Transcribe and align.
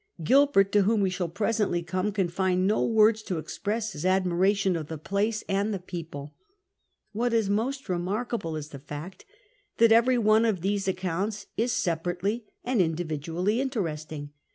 Gilbert, 0.23 0.71
to 0.71 0.81
whom 0.81 1.01
wo 1.01 1.09
shall 1.09 1.29
presently 1.29 1.83
come, 1.83 2.11
can 2.11 2.27
find 2.27 2.65
no 2.65 2.83
words 2.83 3.21
to 3.21 3.37
express 3.37 3.91
his 3.93 4.03
admiration 4.03 4.75
of 4.75 4.87
the 4.87 4.97
place 4.97 5.43
and 5.47 5.71
the 5.71 5.77
people. 5.79 6.33
What 7.11 7.33
is 7.35 7.51
more 7.51 7.71
remarkable 7.87 8.55
is 8.55 8.69
the 8.69 8.79
fact 8.79 9.25
that 9.77 9.91
every 9.91 10.17
one 10.17 10.43
of 10.43 10.61
these 10.61 10.87
accounts 10.87 11.45
is 11.55 11.71
sejmrately 11.71 12.45
and 12.63 12.81
individually 12.81 13.61
interesting. 13.61 14.31